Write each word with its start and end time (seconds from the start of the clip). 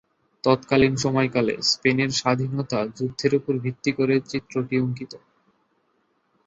তৎকালীন 0.43 0.93
সময়কালে 0.95 1.53
স্পেনের 1.71 2.11
স্বাধীনতা 2.11 2.79
যুদ্ধের 2.97 3.33
উপর 3.35 3.53
ভিত্তি 3.57 3.91
করে 3.91 4.15
চিত্রটি 4.27 4.75
অঙ্কিত। 4.79 5.13